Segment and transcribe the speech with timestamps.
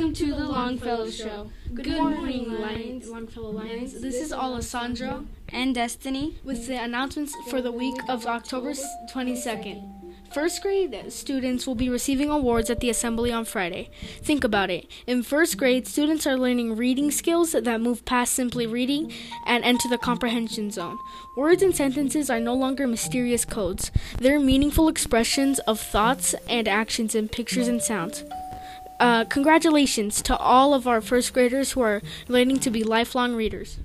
[0.00, 1.50] Welcome to the Longfellow Show.
[1.74, 4.00] Good morning, Lions, Longfellow Lions.
[4.00, 8.72] This is Alessandro and Destiny with the announcements for the week of October
[9.12, 10.14] 22nd.
[10.32, 13.90] First grade students will be receiving awards at the assembly on Friday.
[14.22, 14.90] Think about it.
[15.06, 19.12] In first grade, students are learning reading skills that move past simply reading
[19.44, 20.98] and enter the comprehension zone.
[21.36, 27.14] Words and sentences are no longer mysterious codes, they're meaningful expressions of thoughts and actions
[27.14, 28.24] in pictures and sounds.
[29.00, 33.78] Uh, congratulations to all of our first graders who are learning to be lifelong readers.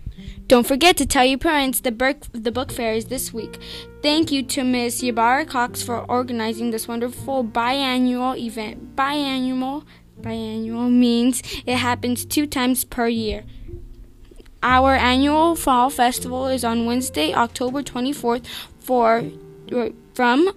[0.47, 3.57] Don't forget to tell your parents the the book fair is this week.
[4.01, 8.97] Thank you to Miss Yabara Cox for organizing this wonderful biannual event.
[8.97, 9.85] Biannual,
[10.19, 13.45] biannual means it happens two times per year.
[14.61, 18.45] Our annual fall festival is on Wednesday, October 24th
[18.79, 19.23] for
[20.13, 20.51] from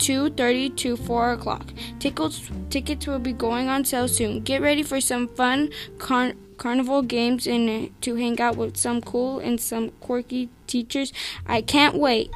[0.00, 1.72] 2.30 to 4 o'clock.
[1.98, 4.40] Tickets, tickets will be going on sale soon.
[4.40, 9.38] Get ready for some fun car- carnival games and to hang out with some cool
[9.38, 11.12] and some quirky teachers.
[11.46, 12.30] I can't wait.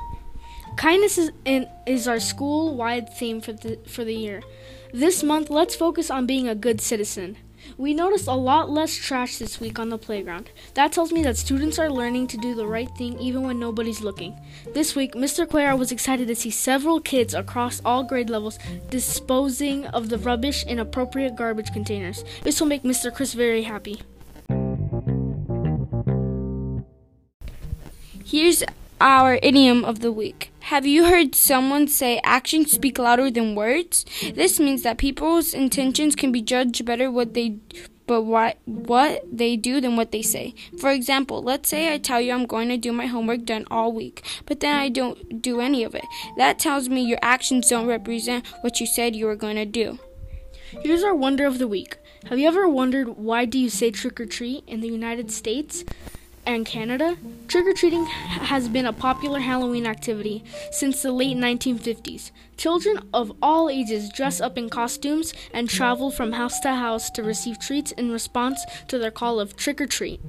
[0.77, 4.43] Kindness is, in, is our school-wide theme for the, for the year.
[4.93, 7.37] This month, let's focus on being a good citizen.
[7.77, 10.51] We noticed a lot less trash this week on the playground.
[10.75, 14.01] That tells me that students are learning to do the right thing even when nobody's
[14.01, 14.39] looking.
[14.73, 15.47] This week, Mr.
[15.47, 18.59] Cuellar was excited to see several kids across all grade levels
[18.91, 22.25] disposing of the rubbish in appropriate garbage containers.
[22.43, 23.13] This will make Mr.
[23.13, 24.01] Chris very happy.
[28.25, 28.65] Here's
[29.01, 30.54] our idiom of the week.
[30.69, 34.07] Have you heard someone say actions speak louder than words?
[34.35, 37.59] This means that people's intentions can be judged better what they
[38.07, 40.55] but what what they do than what they say.
[40.81, 43.93] For example, let's say I tell you I'm going to do my homework done all
[43.93, 46.07] week, but then I don't do any of it.
[46.39, 49.99] That tells me your actions don't represent what you said you were going to do.
[50.83, 51.99] Here's our wonder of the week.
[52.31, 55.85] Have you ever wondered why do you say trick or treat in the United States?
[56.47, 57.17] And Canada,
[57.49, 62.31] trick or treating has been a popular Halloween activity since the late 1950s.
[62.57, 67.23] Children of all ages dress up in costumes and travel from house to house to
[67.23, 70.21] receive treats in response to their call of trick or treat.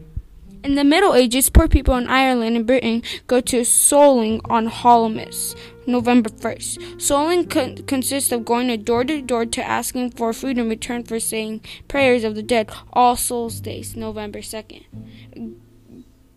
[0.63, 5.55] In the Middle Ages, poor people in Ireland and Britain go to Souling on Hallowmas,
[5.85, 6.95] November 1st.
[6.95, 11.19] Souling con- consists of going door to door to asking for food in return for
[11.19, 12.71] saying prayers of the dead.
[12.93, 14.85] All Souls Days, November 2nd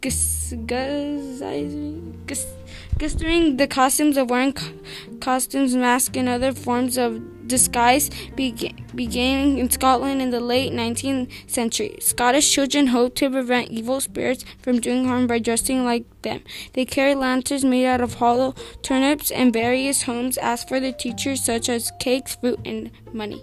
[0.00, 1.40] Gustering
[3.56, 4.54] the costumes of wearing
[5.18, 11.98] costumes, masks, and other forms of disguise began in Scotland in the late 19th century.
[12.00, 16.42] Scottish children hoped to prevent evil spirits from doing harm by dressing like them.
[16.74, 21.44] They carried lanterns made out of hollow turnips, and various homes asked for the teachers,
[21.44, 23.42] such as cakes, fruit, and money.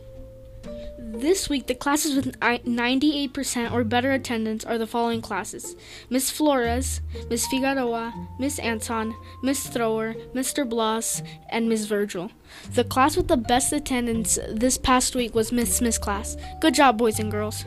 [1.07, 5.75] This week, the classes with 98% or better attendance are the following classes
[6.09, 6.99] Miss Flores,
[7.29, 10.67] Miss Figueroa, Miss Anton, Miss Thrower, Mr.
[10.67, 12.31] Bloss, and Miss Virgil.
[12.73, 16.37] The class with the best attendance this past week was Miss Smith's class.
[16.59, 17.65] Good job, boys and girls.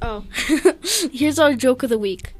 [0.00, 0.24] Oh,
[1.12, 2.32] here's our joke of the week.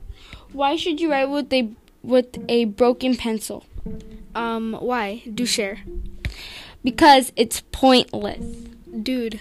[0.53, 1.71] Why should you write with a
[2.03, 3.67] with a broken pencil?
[4.35, 5.23] Um, why?
[5.35, 5.81] Do share
[6.87, 8.47] because it's pointless.
[9.03, 9.41] Dude,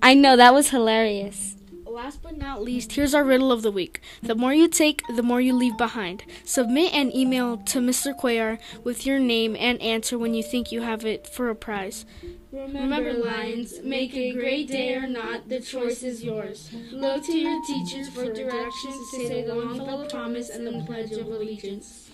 [0.00, 1.54] I know that was hilarious.
[1.84, 4.00] Last but not least, here's our riddle of the week.
[4.22, 6.24] The more you take, the more you leave behind.
[6.46, 8.18] Submit an email to Mr.
[8.18, 12.06] Cuellar with your name and answer when you think you have it for a prize.
[12.50, 16.70] Remember, Lions, make a great day or not, the choice is yours.
[16.90, 21.26] Look to your teachers for directions to say the Longfellow Promise and the Pledge of
[21.26, 22.10] Allegiance.